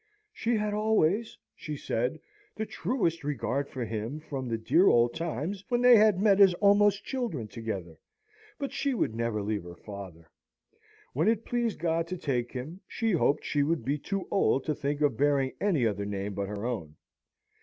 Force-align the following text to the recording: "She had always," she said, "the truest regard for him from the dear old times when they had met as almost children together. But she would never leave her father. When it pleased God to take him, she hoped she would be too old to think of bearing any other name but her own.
"She 0.33 0.57
had 0.57 0.73
always," 0.73 1.37
she 1.53 1.77
said, 1.77 2.19
"the 2.55 2.65
truest 2.65 3.23
regard 3.23 3.69
for 3.69 3.85
him 3.85 4.19
from 4.19 4.47
the 4.47 4.57
dear 4.57 4.87
old 4.87 5.13
times 5.13 5.63
when 5.69 5.79
they 5.79 5.95
had 5.95 6.19
met 6.19 6.41
as 6.41 6.55
almost 6.55 7.03
children 7.05 7.47
together. 7.47 7.99
But 8.57 8.71
she 8.71 8.95
would 8.95 9.13
never 9.13 9.43
leave 9.43 9.61
her 9.61 9.75
father. 9.75 10.31
When 11.13 11.27
it 11.27 11.45
pleased 11.45 11.77
God 11.77 12.07
to 12.07 12.17
take 12.17 12.51
him, 12.51 12.81
she 12.87 13.11
hoped 13.11 13.45
she 13.45 13.61
would 13.61 13.85
be 13.85 13.99
too 13.99 14.27
old 14.31 14.63
to 14.63 14.73
think 14.73 15.01
of 15.01 15.17
bearing 15.17 15.53
any 15.61 15.85
other 15.85 16.05
name 16.07 16.33
but 16.33 16.47
her 16.47 16.65
own. 16.65 16.95